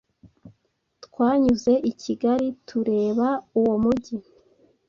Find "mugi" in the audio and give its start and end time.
3.83-4.15